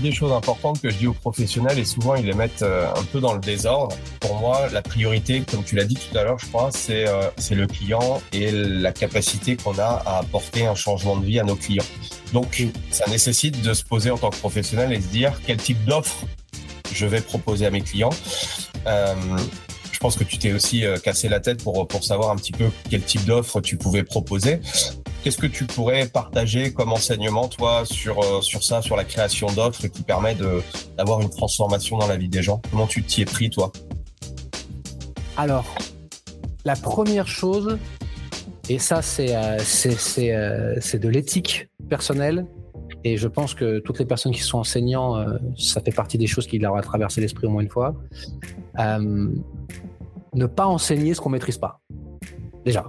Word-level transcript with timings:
des 0.00 0.12
choses 0.12 0.32
importantes 0.32 0.80
que 0.80 0.90
je 0.90 0.96
dis 0.96 1.06
aux 1.06 1.14
professionnels 1.14 1.78
et 1.78 1.84
souvent 1.84 2.14
ils 2.14 2.26
les 2.26 2.32
mettent 2.32 2.62
euh, 2.62 2.90
un 2.94 3.04
peu 3.04 3.20
dans 3.20 3.34
le 3.34 3.40
désordre. 3.40 3.96
Pour 4.20 4.36
moi, 4.36 4.68
la 4.72 4.82
priorité, 4.82 5.42
comme 5.48 5.62
tu 5.64 5.76
l'as 5.76 5.84
dit 5.84 5.96
tout 5.96 6.16
à 6.16 6.24
l'heure, 6.24 6.38
je 6.38 6.46
crois, 6.46 6.70
c'est 6.72 7.06
euh, 7.08 7.30
c'est 7.36 7.54
le 7.54 7.66
client 7.66 8.20
et 8.32 8.50
la 8.50 8.92
capacité 8.92 9.56
qu'on 9.56 9.78
a 9.78 10.02
à 10.06 10.18
apporter 10.18 10.66
un 10.66 10.74
changement 10.74 11.16
de 11.16 11.24
vie 11.24 11.38
à 11.38 11.44
nos 11.44 11.56
clients. 11.56 11.84
Donc, 12.32 12.66
ça 12.90 13.04
nécessite 13.08 13.62
de 13.62 13.74
se 13.74 13.84
poser 13.84 14.10
en 14.10 14.18
tant 14.18 14.30
que 14.30 14.36
professionnel 14.36 14.92
et 14.92 15.00
se 15.00 15.08
dire 15.08 15.40
quel 15.46 15.56
type 15.56 15.84
d'offre 15.84 16.24
je 16.92 17.06
vais 17.06 17.20
proposer 17.20 17.66
à 17.66 17.70
mes 17.70 17.82
clients. 17.82 18.10
Euh, 18.86 19.14
je 19.92 19.98
pense 19.98 20.16
que 20.16 20.24
tu 20.24 20.38
t'es 20.38 20.52
aussi 20.52 20.84
cassé 21.04 21.28
la 21.28 21.40
tête 21.40 21.62
pour, 21.62 21.86
pour 21.86 22.04
savoir 22.04 22.30
un 22.30 22.36
petit 22.36 22.52
peu 22.52 22.70
quel 22.88 23.02
type 23.02 23.24
d'offre 23.24 23.60
tu 23.60 23.76
pouvais 23.76 24.02
proposer. 24.02 24.60
Qu'est-ce 25.22 25.36
que 25.36 25.46
tu 25.46 25.66
pourrais 25.66 26.06
partager 26.06 26.72
comme 26.72 26.92
enseignement, 26.92 27.46
toi, 27.46 27.84
sur, 27.84 28.20
euh, 28.20 28.40
sur 28.40 28.64
ça, 28.64 28.80
sur 28.80 28.96
la 28.96 29.04
création 29.04 29.48
d'offres 29.48 29.86
qui 29.86 30.02
permet 30.02 30.34
d'avoir 30.96 31.20
une 31.20 31.28
transformation 31.28 31.98
dans 31.98 32.06
la 32.06 32.16
vie 32.16 32.30
des 32.30 32.42
gens? 32.42 32.62
Comment 32.70 32.86
tu 32.86 33.02
t'y 33.02 33.20
es 33.20 33.24
pris, 33.26 33.50
toi? 33.50 33.70
Alors, 35.36 35.74
la 36.64 36.74
première 36.74 37.28
chose, 37.28 37.76
et 38.70 38.78
ça, 38.78 39.02
c'est 39.02 39.36
euh, 39.36 39.58
euh, 40.18 40.98
de 40.98 41.08
l'éthique 41.10 41.68
personnelle. 41.90 42.46
Et 43.04 43.18
je 43.18 43.28
pense 43.28 43.52
que 43.52 43.78
toutes 43.80 43.98
les 43.98 44.06
personnes 44.06 44.32
qui 44.32 44.40
sont 44.40 44.58
enseignants, 44.58 45.22
ça 45.56 45.80
fait 45.80 45.90
partie 45.90 46.18
des 46.18 46.26
choses 46.26 46.46
qui 46.46 46.58
leur 46.58 46.76
a 46.76 46.82
traversé 46.82 47.20
l'esprit 47.20 47.46
au 47.46 47.50
moins 47.50 47.62
une 47.62 47.70
fois. 47.70 47.94
ne 48.78 50.46
pas 50.46 50.66
enseigner 50.66 51.12
ce 51.12 51.20
qu'on 51.20 51.30
maîtrise 51.30 51.58
pas. 51.58 51.80
Déjà, 52.64 52.86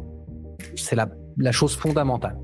c'est 0.75 0.95
la 0.95 1.09
la 1.37 1.51
chose 1.51 1.75
fondamentale. 1.75 2.37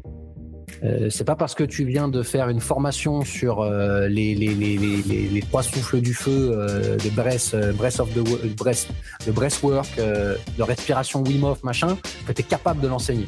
Euh, 0.83 1.09
c'est 1.09 1.23
pas 1.23 1.35
parce 1.35 1.55
que 1.55 1.63
tu 1.63 1.85
viens 1.85 2.07
de 2.07 2.21
faire 2.21 2.49
une 2.49 2.59
formation 2.59 3.23
sur 3.23 3.61
euh, 3.61 4.07
les, 4.07 5.43
trois 5.49 5.63
souffles 5.63 6.01
du 6.01 6.13
feu 6.13 6.51
euh, 6.53 6.97
breath, 7.15 7.51
euh, 7.53 7.71
breath 7.73 7.99
of 7.99 8.13
the 8.13 8.55
breath, 8.55 8.87
de 9.25 9.31
breathwork, 9.31 9.87
de 9.97 10.63
respiration 10.63 11.23
Wim 11.23 11.43
Hof, 11.43 11.63
machin, 11.63 11.97
que 12.27 12.31
tu 12.31 12.41
es 12.41 12.45
capable 12.45 12.81
de 12.81 12.87
l'enseigner. 12.87 13.27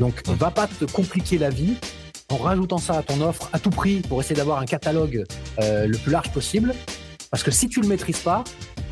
Donc, 0.00 0.22
on 0.28 0.34
va 0.34 0.50
pas 0.50 0.66
te 0.66 0.84
compliquer 0.84 1.38
la 1.38 1.48
vie 1.48 1.74
en 2.30 2.36
rajoutant 2.36 2.78
ça 2.78 2.98
à 2.98 3.02
ton 3.02 3.20
offre 3.22 3.48
à 3.52 3.58
tout 3.58 3.70
prix 3.70 4.00
pour 4.00 4.20
essayer 4.20 4.36
d'avoir 4.36 4.58
un 4.58 4.66
catalogue 4.66 5.24
le 5.58 5.96
plus 5.96 6.12
large 6.12 6.30
possible. 6.32 6.74
Parce 7.30 7.42
que 7.42 7.50
si 7.50 7.68
tu 7.68 7.80
le 7.80 7.88
maîtrises 7.88 8.20
pas, 8.20 8.44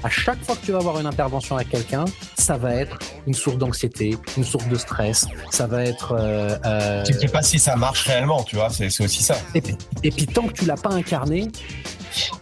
à 0.05 0.11
chaque 0.11 0.45
fois 0.45 0.55
que 0.55 0.65
tu 0.65 0.73
vas 0.73 0.79
avoir 0.79 1.01
une 1.01 1.07
intervention 1.07 1.57
avec 1.57 1.71
quelqu'un, 1.71 2.05
ça 2.39 2.59
va 2.59 2.75
être 2.75 2.99
une 3.27 3.33
source 3.33 3.57
d'anxiété, 3.57 4.17
une 4.37 4.45
source 4.45 4.69
de 4.69 4.77
stress, 4.77 5.27
ça 5.51 5.67
va 5.67 5.83
être... 5.83 6.13
Euh, 6.13 6.57
euh... 6.67 7.03
Tu 7.05 7.15
ne 7.15 7.19
sais 7.21 7.29
pas 7.29 7.43
si 7.43 7.59
ça 7.59 7.75
marche 7.75 8.07
réellement, 8.07 8.43
tu 8.43 8.57
vois, 8.57 8.69
c'est 8.69 8.87
aussi 9.03 9.23
ça. 9.23 9.37
Et 9.55 9.63
puis, 9.63 9.77
et 10.03 10.11
puis 10.11 10.27
tant 10.27 10.47
que 10.47 10.53
tu 10.53 10.67
l'as 10.67 10.77
pas 10.77 10.91
incarné, 10.91 11.49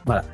voilà. 0.04 0.25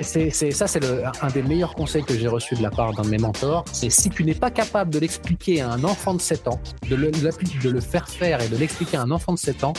C'est, 0.00 0.30
ça, 0.30 0.66
c'est 0.66 0.80
un 0.84 1.28
des 1.28 1.42
meilleurs 1.42 1.74
conseils 1.74 2.02
que 2.02 2.18
j'ai 2.18 2.28
reçu 2.28 2.54
de 2.54 2.62
la 2.62 2.70
part 2.70 2.94
d'un 2.94 3.02
de 3.02 3.08
mes 3.08 3.18
mentors. 3.18 3.64
C'est 3.72 3.90
si 3.90 4.08
tu 4.08 4.24
n'es 4.24 4.34
pas 4.34 4.50
capable 4.50 4.90
de 4.90 4.98
l'expliquer 4.98 5.60
à 5.60 5.70
un 5.70 5.84
enfant 5.84 6.14
de 6.14 6.20
7 6.20 6.48
ans, 6.48 6.60
de 6.88 6.96
le, 6.96 7.10
de 7.10 7.70
le 7.70 7.80
faire 7.80 8.08
faire 8.08 8.40
et 8.40 8.48
de 8.48 8.56
l'expliquer 8.56 8.96
à 8.96 9.02
un 9.02 9.10
enfant 9.10 9.34
de 9.34 9.38
7 9.38 9.64
ans, 9.64 9.74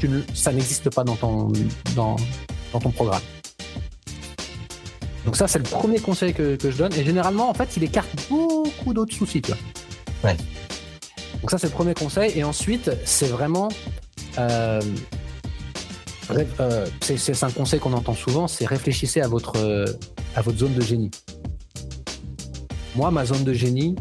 tu 0.00 0.08
ne, 0.08 0.20
ça 0.34 0.52
n'existe 0.52 0.88
pas 0.94 1.02
dans 1.02 1.16
ton, 1.16 1.52
dans, 1.96 2.16
dans 2.72 2.78
ton 2.78 2.90
programme. 2.90 3.22
Donc 5.26 5.34
ça, 5.34 5.48
c'est 5.48 5.58
le 5.58 5.64
premier 5.64 5.98
conseil 5.98 6.32
que, 6.32 6.56
je 6.62 6.76
donne. 6.78 6.94
Et 6.94 7.04
généralement, 7.04 7.50
en 7.50 7.54
fait, 7.54 7.76
il 7.76 7.82
écarte 7.82 8.08
beaucoup 8.30 8.94
d'autres 8.94 9.14
soucis. 9.14 9.42
Ouais. 10.22 10.36
Donc 11.40 11.50
ça, 11.50 11.58
c'est 11.58 11.66
le 11.66 11.72
premier 11.72 11.94
conseil. 11.94 12.38
Et 12.38 12.44
ensuite, 12.44 12.92
c'est 13.04 13.26
vraiment... 13.26 13.68
Euh, 14.38 14.80
euh, 16.60 16.86
c'est 17.00 17.42
un 17.42 17.50
conseil 17.50 17.80
qu'on 17.80 17.92
entend 17.92 18.14
souvent, 18.14 18.48
c'est 18.48 18.66
réfléchissez 18.66 19.20
à 19.20 19.28
votre, 19.28 19.56
à 20.34 20.42
votre 20.42 20.58
zone 20.58 20.74
de 20.74 20.80
génie. 20.80 21.10
Moi, 22.94 23.10
ma 23.10 23.24
zone 23.24 23.44
de 23.44 23.52
génie, 23.52 23.96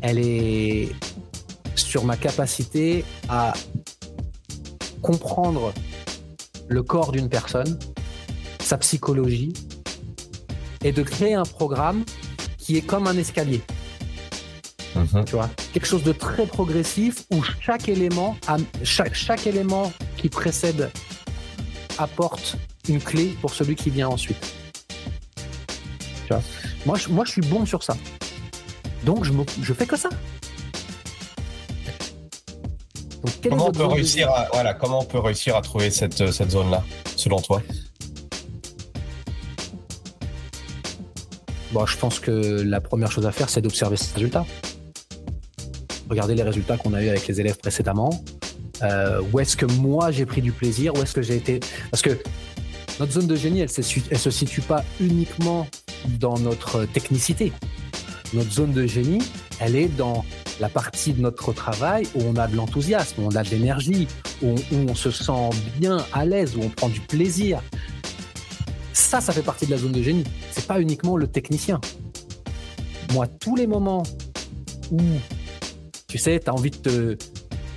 elle 0.00 0.18
est 0.18 0.88
sur 1.74 2.04
ma 2.04 2.16
capacité 2.16 3.04
à 3.28 3.52
comprendre 5.02 5.72
le 6.68 6.82
corps 6.82 7.12
d'une 7.12 7.28
personne, 7.28 7.78
sa 8.60 8.78
psychologie, 8.78 9.52
et 10.84 10.92
de 10.92 11.02
créer 11.02 11.34
un 11.34 11.44
programme 11.44 12.04
qui 12.58 12.76
est 12.76 12.82
comme 12.82 13.06
un 13.06 13.16
escalier. 13.16 13.60
Mhm. 14.94 15.24
Tu 15.24 15.34
vois, 15.34 15.48
quelque 15.72 15.86
chose 15.86 16.02
de 16.02 16.12
très 16.12 16.46
progressif 16.46 17.24
où 17.32 17.42
chaque 17.60 17.88
élément, 17.88 18.36
chaque, 18.82 19.14
chaque 19.14 19.46
élément 19.46 19.92
qui 20.16 20.28
précède 20.28 20.90
apporte 21.98 22.56
une 22.88 23.00
clé 23.00 23.36
pour 23.40 23.54
celui 23.54 23.74
qui 23.74 23.90
vient 23.90 24.08
ensuite. 24.08 24.54
Tu 26.26 26.34
vois 26.34 26.42
moi, 26.84 26.98
je, 26.98 27.08
moi, 27.08 27.24
je 27.24 27.32
suis 27.32 27.42
bon 27.42 27.64
sur 27.64 27.82
ça. 27.82 27.96
Donc, 29.04 29.24
je, 29.24 29.32
je 29.62 29.72
fais 29.72 29.86
que 29.86 29.96
ça. 29.96 30.08
comment, 33.42 33.68
on 33.68 33.72
peut 33.72 33.86
réussir 33.86 34.28
à, 34.30 34.48
voilà, 34.52 34.74
comment 34.74 35.00
on 35.00 35.04
peut 35.04 35.18
réussir 35.18 35.56
à 35.56 35.62
trouver 35.62 35.90
cette, 35.90 36.32
cette 36.32 36.50
zone-là, 36.50 36.82
selon 37.16 37.40
toi? 37.40 37.62
Bon, 41.72 41.86
je 41.86 41.96
pense 41.96 42.20
que 42.20 42.60
la 42.62 42.82
première 42.82 43.10
chose 43.10 43.26
à 43.26 43.32
faire, 43.32 43.48
c'est 43.48 43.62
d'observer 43.62 43.96
ces 43.96 44.12
résultats. 44.12 44.44
Regardez 46.10 46.34
les 46.34 46.42
résultats 46.42 46.76
qu'on 46.76 46.92
a 46.92 47.02
eu 47.02 47.08
avec 47.08 47.26
les 47.26 47.40
élèves 47.40 47.56
précédemment. 47.56 48.22
Euh, 48.82 49.22
où 49.32 49.40
est-ce 49.40 49.56
que 49.56 49.64
moi 49.64 50.10
j'ai 50.10 50.26
pris 50.26 50.42
du 50.42 50.52
plaisir? 50.52 50.94
Où 50.94 51.02
est-ce 51.02 51.14
que 51.14 51.22
j'ai 51.22 51.36
été? 51.36 51.60
Parce 51.90 52.02
que 52.02 52.18
notre 53.00 53.12
zone 53.12 53.26
de 53.26 53.36
génie, 53.36 53.60
elle 53.60 53.70
ne 54.12 54.18
se 54.18 54.30
situe 54.30 54.60
pas 54.60 54.84
uniquement 55.00 55.66
dans 56.20 56.38
notre 56.38 56.84
technicité. 56.84 57.52
Notre 58.34 58.50
zone 58.50 58.72
de 58.72 58.86
génie, 58.86 59.22
elle 59.58 59.74
est 59.74 59.88
dans 59.88 60.26
la 60.60 60.68
partie 60.68 61.14
de 61.14 61.22
notre 61.22 61.54
travail 61.54 62.06
où 62.14 62.22
on 62.22 62.36
a 62.36 62.48
de 62.48 62.56
l'enthousiasme, 62.56 63.22
où 63.22 63.26
on 63.28 63.36
a 63.36 63.42
de 63.42 63.48
l'énergie, 63.48 64.08
où, 64.42 64.54
on 64.72 64.94
se 64.94 65.10
sent 65.10 65.50
bien 65.78 66.04
à 66.12 66.26
l'aise, 66.26 66.54
où 66.54 66.62
on 66.62 66.68
prend 66.68 66.88
du 66.88 67.00
plaisir, 67.00 67.62
ça, 69.12 69.20
ça 69.20 69.34
fait 69.34 69.42
partie 69.42 69.66
de 69.66 69.72
la 69.72 69.76
zone 69.76 69.92
de 69.92 70.02
génie. 70.02 70.24
C'est 70.52 70.66
pas 70.66 70.80
uniquement 70.80 71.18
le 71.18 71.26
technicien. 71.26 71.78
Moi, 73.12 73.26
tous 73.26 73.56
les 73.56 73.66
moments 73.66 74.02
où, 74.90 74.96
tu 76.08 76.16
sais, 76.16 76.40
tu 76.42 76.48
as 76.48 76.54
envie 76.54 76.70
de 76.70 76.76
te, 76.78 77.18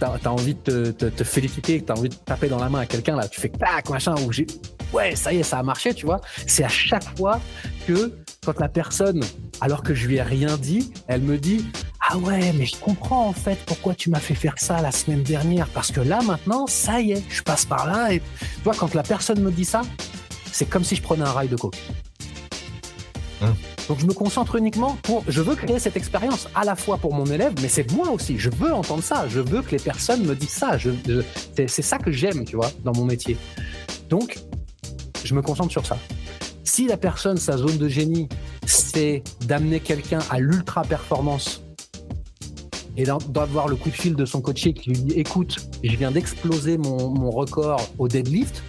as, 0.02 0.32
envie 0.32 0.56
de 0.56 0.92
te, 0.92 1.24
féliciter, 1.26 1.84
tu 1.84 1.92
as 1.92 1.98
envie 1.98 2.08
de 2.08 2.16
taper 2.16 2.48
dans 2.48 2.60
la 2.60 2.70
main 2.70 2.80
à 2.80 2.86
quelqu'un, 2.86 3.18
là, 3.18 3.28
tu 3.28 3.42
fais 3.42 3.50
clac, 3.50 3.90
machin, 3.90 4.16
ou 4.26 4.32
j'ai, 4.32 4.48
ouais, 4.94 5.14
ça 5.18 5.34
y 5.34 5.40
est, 5.40 5.44
ça 5.44 5.60
a 5.60 5.64
marché, 5.64 5.94
tu 5.94 6.06
vois. 6.06 6.22
C'est 6.48 6.64
à 6.64 6.70
chaque 6.70 7.18
fois 7.18 7.42
que, 7.86 8.14
quand 8.46 8.58
la 8.62 8.70
personne, 8.70 9.22
alors 9.60 9.84
que 9.84 9.94
je 9.94 10.08
lui 10.08 10.16
ai 10.16 10.22
rien 10.22 10.56
dit, 10.56 10.94
elle 11.10 11.22
me 11.22 11.38
dit, 11.38 11.66
ah 12.10 12.18
ouais, 12.18 12.54
mais 12.54 12.66
je 12.66 12.78
comprends 12.78 13.28
en 13.28 13.34
fait 13.34 13.60
pourquoi 13.66 13.94
tu 13.94 14.10
m'as 14.10 14.22
fait 14.22 14.36
faire 14.36 14.56
ça 14.56 14.82
la 14.82 14.92
semaine 14.94 15.24
dernière, 15.24 15.68
parce 15.68 15.92
que 15.92 16.00
là, 16.00 16.22
maintenant, 16.22 16.66
ça 16.66 17.02
y 17.02 17.12
est, 17.12 17.24
je 17.28 17.44
passe 17.44 17.66
par 17.66 17.88
là, 17.88 18.14
et 18.14 18.20
tu 18.20 18.62
vois, 18.64 18.74
quand 18.74 18.94
la 18.94 19.04
personne 19.04 19.42
me 19.42 19.52
dit 19.52 19.66
ça, 19.66 19.82
c'est 20.56 20.70
comme 20.70 20.86
si 20.86 20.96
je 20.96 21.02
prenais 21.02 21.24
un 21.24 21.32
rail 21.32 21.50
de 21.50 21.58
coke. 21.58 21.76
Hein. 23.42 23.54
Donc 23.90 24.00
je 24.00 24.06
me 24.06 24.14
concentre 24.14 24.56
uniquement 24.56 24.98
pour, 25.04 25.26
je 25.28 25.42
veux 25.42 25.54
créer 25.54 25.80
cette 25.80 25.98
expérience 25.98 26.48
à 26.56 26.64
la 26.64 26.78
fois 26.78 26.98
pour 26.98 27.14
mon 27.14 27.26
élève, 27.26 27.52
mais 27.62 27.68
c'est 27.68 27.92
moi 27.92 28.10
aussi. 28.10 28.40
Je 28.40 28.50
veux 28.50 28.74
entendre 28.74 29.04
ça. 29.04 29.28
Je 29.28 29.42
veux 29.42 29.62
que 29.62 29.72
les 29.72 29.80
personnes 29.80 30.24
me 30.24 30.34
disent 30.34 30.48
ça. 30.48 30.78
c'est 31.58 31.82
ça 31.82 31.98
que 31.98 32.10
j'aime, 32.10 32.46
tu 32.46 32.56
vois, 32.56 32.72
dans 32.86 32.94
mon 32.94 33.04
métier. 33.04 33.36
Donc, 34.10 34.40
je 35.26 35.36
me 35.36 35.42
concentre 35.42 35.72
sur 35.72 35.86
ça. 35.86 35.98
Si 36.64 36.88
la 36.88 36.96
personne, 36.96 37.36
sa 37.36 37.58
zone 37.58 37.78
de 37.78 37.90
génie, 37.90 38.30
c'est 38.66 39.24
d'amener 39.42 39.82
quelqu'un 39.82 40.20
à 40.30 40.40
l'ultra 40.40 40.84
performance 40.84 41.64
et 42.96 43.04
d'avoir 43.28 43.68
le 43.68 43.76
coup 43.76 43.90
de 43.90 43.96
fil 43.96 44.16
de 44.16 44.24
son 44.24 44.40
coaché 44.40 44.74
qui 44.74 44.92
lui 44.92 45.00
dit 45.00 45.20
écoute, 45.20 45.58
je 45.84 45.96
viens 45.98 46.12
d'exploser 46.12 46.78
mon 46.78 47.30
record 47.30 47.82
au 47.98 48.08
deadlift, 48.08 48.64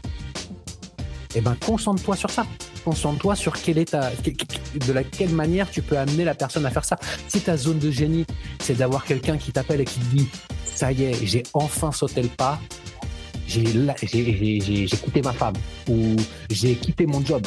eh 1.35 1.41
ben 1.41 1.57
concentre-toi 1.65 2.17
sur 2.17 2.31
ça. 2.31 2.47
concentre-toi 2.85 3.35
sur 3.35 3.55
quel 3.55 3.79
est 3.79 3.95
de 3.95 4.93
la 4.93 5.05
quelle 5.05 5.31
manière 5.31 5.71
tu 5.71 5.83
peux 5.83 5.99
amener 5.99 6.25
la 6.25 6.35
personne 6.35 6.67
à 6.67 6.71
faire 6.71 6.85
ça. 6.85 6.97
Si 7.29 7.41
ta 7.41 7.57
zone 7.57 7.79
de 7.79 7.91
génie, 7.91 8.27
c'est 8.61 8.77
d'avoir 8.77 9.05
quelqu'un 9.05 9.37
qui 9.37 9.53
t'appelle 9.53 9.81
et 9.81 9.85
qui 9.85 9.99
te 9.99 10.15
dit, 10.15 10.29
ça 10.65 10.93
y 10.93 11.05
est, 11.05 11.27
j'ai 11.27 11.43
enfin 11.55 11.93
sauté 11.93 12.23
le 12.23 12.29
pas, 12.29 12.61
j'ai 13.47 13.65
quitté 14.87 15.23
ma 15.23 15.33
femme, 15.33 15.55
ou 15.89 16.17
j'ai 16.51 16.75
quitté 16.75 17.07
mon 17.07 17.25
job, 17.25 17.47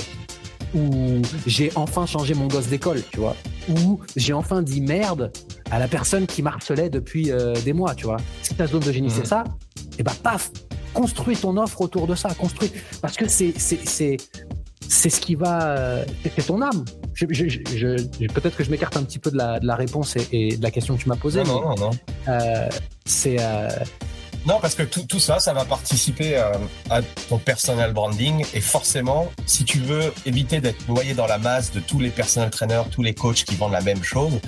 ou 0.74 1.22
j'ai 1.46 1.72
enfin 1.76 2.06
changé 2.06 2.34
mon 2.34 2.48
gosse 2.48 2.68
d'école, 2.68 3.02
tu 3.12 3.20
vois, 3.20 3.36
ou 3.70 4.00
j'ai 4.16 4.34
enfin 4.34 4.62
dit 4.62 4.82
merde 4.82 5.32
à 5.72 5.80
la 5.80 5.88
personne 5.88 6.26
qui 6.26 6.42
marcelait 6.42 6.90
depuis 6.90 7.32
euh, 7.32 7.54
des 7.62 7.74
mois, 7.74 7.96
tu 7.96 8.06
vois. 8.06 8.18
Si 8.42 8.56
ta 8.56 8.68
zone 8.68 8.82
de 8.82 8.92
génie, 8.92 9.10
c'est 9.10 9.20
mhm. 9.20 9.26
ça, 9.26 9.44
et 9.78 9.96
eh 10.00 10.04
bah 10.04 10.12
ben, 10.24 10.32
paf, 10.32 10.52
construis 10.94 11.38
ton 11.38 11.58
offre 11.58 11.82
autour 11.82 12.08
de 12.08 12.16
ça, 12.16 12.34
construis. 12.34 12.72
Parce 13.02 13.18
que 13.18 13.28
c'est 13.28 13.54
c'est 14.92 15.10
ce 15.12 15.22
qui 15.22 15.36
va. 15.36 15.68
Euh, 15.68 16.06
c'est 16.36 16.46
ton 16.48 16.62
âme. 16.62 16.84
Je, 17.14 17.26
Peut-être 18.28 18.56
que 18.56 18.64
je 18.64 18.72
m'écarte 18.72 18.98
un 18.98 19.04
petit 19.04 19.20
peu 19.20 19.30
de 19.30 19.38
la, 19.38 19.60
de 19.60 19.68
la 19.68 19.76
réponse 19.76 20.16
et, 20.32 20.58
de 20.58 20.64
la 20.64 20.72
question 20.72 20.96
que 20.98 21.04
tu 21.04 21.10
m'as 21.10 21.16
posée. 21.16 21.44
Non, 21.44 21.62
non, 21.62 21.76
non. 21.76 21.92
Euh, 22.28 22.70
c'est. 23.06 23.38
Non, 24.48 24.58
parce 24.62 24.74
que 24.74 24.84
tout, 24.84 25.04
tout, 25.04 25.20
ça, 25.20 25.40
ça 25.40 25.54
va 25.54 25.66
participer 25.66 26.38
à 26.90 27.02
ton 27.28 27.38
personal 27.38 27.94
branding. 27.94 28.46
Et 28.54 28.62
forcément, 28.62 29.30
si 29.46 29.66
tu 29.66 29.80
veux 29.80 30.14
éviter 30.26 30.62
d'être 30.62 30.88
noyé 30.88 31.14
dans 31.14 31.28
la 31.28 31.38
masse 31.38 31.72
de 31.72 31.82
tous 31.82 32.00
les 32.00 32.10
personal 32.10 32.50
trainers, 32.50 32.84
tous 32.90 33.04
les 33.04 33.14
coachs 33.14 33.44
qui 33.44 33.56
vendent 33.56 33.74
la 33.74 33.82
même 33.82 34.02
chose, 34.02 34.40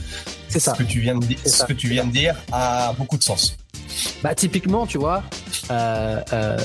c'est 0.48 0.60
ça. 0.60 0.74
Ce 0.74 0.80
que 0.82 0.88
tu 0.88 1.02
viens 1.02 1.16
de, 1.16 1.26
ce 1.46 1.66
que 1.66 1.74
tu 1.74 1.90
viens 1.90 2.06
de 2.06 2.12
dire 2.12 2.36
a 2.52 2.94
beaucoup 2.94 3.18
de 3.18 3.24
sens. 3.24 3.58
Bah, 4.24 4.34
typiquement, 4.36 4.88
tu 4.88 4.98
vois, 4.98 5.24
euh, 5.72 6.22
euh, 6.34 6.58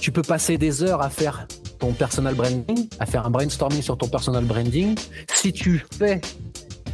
tu 0.00 0.12
peux 0.12 0.22
passer 0.22 0.58
des 0.58 0.82
heures 0.82 1.02
à 1.02 1.10
faire 1.10 1.46
ton 1.78 1.92
personal 1.92 2.34
branding, 2.34 2.88
à 2.98 3.06
faire 3.06 3.26
un 3.26 3.30
brainstorming 3.30 3.82
sur 3.82 3.96
ton 3.96 4.08
personal 4.08 4.44
branding. 4.44 4.96
Si 5.32 5.52
tu 5.52 5.84
fais 5.98 6.20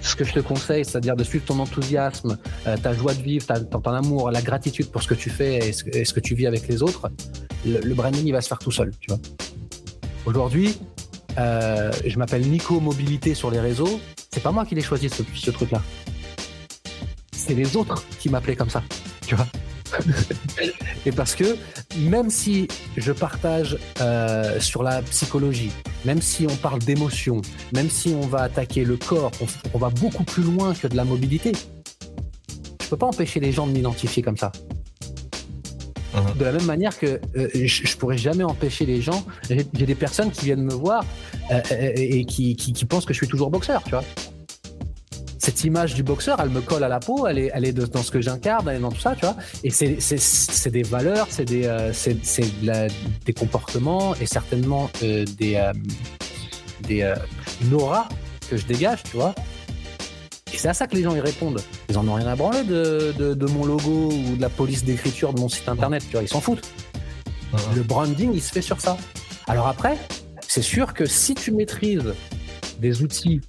ce 0.00 0.14
que 0.14 0.24
je 0.24 0.32
te 0.34 0.40
conseille, 0.40 0.84
c'est-à-dire 0.84 1.16
de 1.16 1.24
suivre 1.24 1.44
ton 1.46 1.58
enthousiasme, 1.58 2.38
euh, 2.66 2.76
ta 2.76 2.92
joie 2.92 3.14
de 3.14 3.22
vivre, 3.22 3.46
ton, 3.46 3.80
amour, 3.92 4.30
la 4.30 4.42
gratitude 4.42 4.90
pour 4.90 5.02
ce 5.02 5.08
que 5.08 5.14
tu 5.14 5.30
fais 5.30 5.68
et 5.68 5.72
ce, 5.72 6.12
que 6.12 6.20
tu 6.20 6.34
vis 6.34 6.46
avec 6.46 6.68
les 6.68 6.82
autres, 6.82 7.10
le, 7.64 7.94
branding 7.94 8.26
il 8.26 8.32
va 8.32 8.42
se 8.42 8.48
faire 8.48 8.58
tout 8.58 8.72
seul. 8.72 8.92
Tu 9.00 9.10
vois. 9.10 9.18
Aujourd'hui, 10.26 10.78
je 11.36 12.18
m'appelle 12.18 12.42
Nico 12.42 12.80
Mobilité 12.80 13.34
sur 13.34 13.50
les 13.50 13.60
réseaux. 13.60 14.00
C'est 14.30 14.42
pas 14.42 14.52
moi 14.52 14.66
qui 14.66 14.74
l'ai 14.74 14.82
choisi 14.82 15.08
ce 15.08 15.50
truc-là 15.50 15.80
c'est 17.44 17.54
les 17.54 17.76
autres 17.76 18.02
qui 18.18 18.30
m'appelaient 18.30 18.56
comme 18.56 18.70
ça, 18.70 18.82
tu 19.26 19.34
vois. 19.34 19.46
et 21.06 21.12
parce 21.12 21.34
que 21.34 21.56
même 21.98 22.30
si 22.30 22.68
je 22.96 23.12
partage 23.12 23.78
euh, 24.00 24.60
sur 24.60 24.82
la 24.82 25.02
psychologie, 25.02 25.72
même 26.04 26.20
si 26.20 26.46
on 26.48 26.56
parle 26.56 26.80
d'émotion, 26.80 27.40
même 27.72 27.90
si 27.90 28.08
on 28.08 28.26
va 28.26 28.42
attaquer 28.42 28.84
le 28.84 28.96
corps, 28.96 29.30
on, 29.72 29.78
va 29.78 29.90
beaucoup 29.90 30.24
plus 30.24 30.42
loin 30.42 30.74
que 30.74 30.86
de 30.86 30.96
la 30.96 31.04
mobilité. 31.04 31.52
Je 32.82 32.88
peux 32.88 32.96
pas 32.96 33.06
empêcher 33.06 33.40
les 33.40 33.52
gens 33.52 33.66
de 33.66 33.72
m'identifier 33.72 34.22
comme 34.22 34.36
ça. 34.36 34.52
Uh-huh. 36.14 36.36
De 36.38 36.44
la 36.44 36.52
même 36.52 36.66
manière 36.66 36.96
que 36.96 37.20
euh, 37.36 37.48
je, 37.52 37.96
pourrais 37.96 38.18
jamais 38.18 38.44
empêcher 38.44 38.86
les 38.86 39.00
gens. 39.00 39.24
J'ai 39.48 39.64
des 39.64 39.94
personnes 39.94 40.30
qui 40.30 40.44
viennent 40.44 40.62
me 40.62 40.74
voir 40.74 41.04
euh, 41.50 41.60
et 41.96 42.24
qui, 42.24 42.54
qui 42.56 42.84
pensent 42.84 43.04
que 43.04 43.12
je 43.12 43.18
suis 43.18 43.28
toujours 43.28 43.50
boxeur, 43.50 43.82
tu 43.82 43.90
vois 43.90 44.04
cette 45.44 45.62
image 45.64 45.94
du 45.94 46.02
boxeur, 46.02 46.38
elle 46.40 46.48
me 46.48 46.62
colle 46.62 46.84
à 46.84 46.88
la 46.88 47.00
peau, 47.00 47.26
elle 47.26 47.38
est, 47.38 47.50
elle 47.52 47.66
est 47.66 47.72
dans 47.74 48.02
ce 48.02 48.10
que 48.10 48.22
j'incarne, 48.22 48.66
elle 48.66 48.76
est 48.76 48.80
dans 48.80 48.90
tout 48.90 49.00
ça, 49.00 49.14
tu 49.14 49.26
vois. 49.26 49.36
Et 49.62 49.68
c'est 49.68 50.70
des 50.70 50.82
valeurs, 50.82 51.26
c'est 51.28 51.44
des, 51.44 51.66
euh, 51.66 52.88
des 53.26 53.32
comportements 53.34 54.14
et 54.14 54.24
certainement 54.24 54.90
euh, 55.02 55.26
des, 55.36 55.56
euh, 55.56 55.74
des 56.88 57.14
une 57.60 57.74
aura 57.74 58.08
que 58.48 58.56
je 58.56 58.64
dégage, 58.64 59.02
tu 59.02 59.18
vois. 59.18 59.34
Et 60.50 60.56
c'est 60.56 60.68
à 60.68 60.72
ça 60.72 60.86
que 60.86 60.96
les 60.96 61.02
gens 61.02 61.14
y 61.14 61.20
répondent. 61.20 61.60
Ils 61.90 61.98
en 61.98 62.08
ont 62.08 62.14
rien 62.14 62.28
à 62.28 62.36
branler 62.36 62.62
de, 62.62 63.12
de, 63.12 63.46
mon 63.46 63.66
logo 63.66 64.12
ou 64.12 64.36
de 64.36 64.40
la 64.40 64.48
police 64.48 64.82
d'écriture 64.82 65.34
de 65.34 65.40
mon 65.40 65.50
site 65.50 65.68
internet, 65.68 66.04
tu 66.06 66.12
vois. 66.12 66.22
Ils 66.22 66.28
s'en 66.28 66.40
foutent. 66.40 66.66
Le 67.74 67.82
branding, 67.82 68.30
il 68.32 68.40
se 68.40 68.50
fait 68.50 68.62
sur 68.62 68.80
ça. 68.80 68.96
Alors 69.46 69.68
après, 69.68 69.98
c'est 70.48 70.62
sûr 70.62 70.94
que 70.94 71.04
si 71.04 71.34
tu 71.34 71.52
maîtrises 71.52 72.14
des 72.80 73.02
outils 73.02 73.42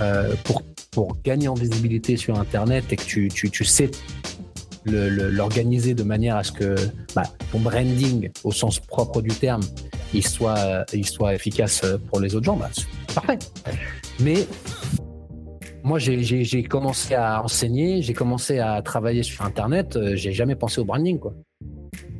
euh, 0.00 0.34
pour, 0.44 0.62
pour 0.90 1.16
gagner 1.22 1.48
en 1.48 1.54
visibilité 1.54 2.16
sur 2.16 2.38
Internet 2.38 2.84
et 2.90 2.96
que 2.96 3.04
tu, 3.04 3.28
tu, 3.28 3.50
tu 3.50 3.64
sais 3.64 3.90
l'organiser 4.86 5.94
de 5.94 6.02
manière 6.02 6.36
à 6.36 6.44
ce 6.44 6.52
que 6.52 6.74
bah, 7.14 7.22
ton 7.50 7.60
branding, 7.60 8.30
au 8.44 8.52
sens 8.52 8.78
propre 8.78 9.22
du 9.22 9.30
terme, 9.30 9.62
il 10.12 10.26
soit, 10.26 10.84
il 10.92 11.06
soit 11.06 11.34
efficace 11.34 11.82
pour 12.08 12.20
les 12.20 12.34
autres 12.34 12.44
gens, 12.44 12.56
bah, 12.56 12.68
c'est 12.72 12.86
parfait. 13.14 13.38
Mais 14.20 14.46
moi, 15.84 15.98
j'ai 15.98 16.62
commencé 16.64 17.14
à 17.14 17.42
enseigner, 17.42 18.00
j'ai 18.00 18.14
commencé 18.14 18.58
à 18.58 18.80
travailler 18.80 19.22
sur 19.22 19.44
Internet, 19.44 19.96
euh, 19.96 20.16
j'ai 20.16 20.32
jamais 20.32 20.56
pensé 20.56 20.80
au 20.80 20.84
branding, 20.84 21.18
quoi 21.18 21.34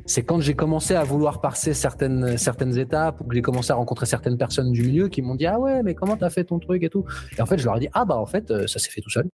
c'est 0.05 0.23
quand 0.23 0.39
j'ai 0.39 0.53
commencé 0.53 0.93
à 0.95 1.03
vouloir 1.03 1.41
passer 1.41 1.73
certaines 1.73 2.37
certaines 2.37 2.77
étapes 2.77 3.21
ou 3.21 3.23
que 3.23 3.35
j'ai 3.35 3.41
commencé 3.41 3.71
à 3.71 3.75
rencontrer 3.75 4.05
certaines 4.05 4.37
personnes 4.37 4.71
du 4.71 4.83
milieu 4.83 5.07
qui 5.07 5.21
m'ont 5.21 5.35
dit 5.35 5.47
ah 5.47 5.59
ouais 5.59 5.81
mais 5.83 5.95
comment 5.95 6.17
t'as 6.17 6.29
fait 6.29 6.43
ton 6.43 6.59
truc 6.59 6.83
et 6.83 6.89
tout? 6.89 7.05
Et 7.37 7.41
en 7.41 7.45
fait 7.45 7.57
je 7.57 7.65
leur 7.65 7.77
ai 7.77 7.79
dit 7.79 7.89
ah 7.93 8.05
bah 8.05 8.17
en 8.17 8.25
fait 8.25 8.51
euh, 8.51 8.67
ça 8.67 8.79
s'est 8.79 8.91
fait 8.91 9.01
tout 9.01 9.09
seul 9.09 9.23